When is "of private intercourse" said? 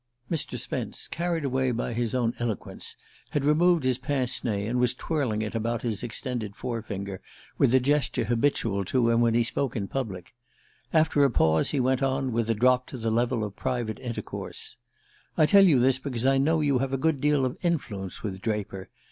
13.43-14.75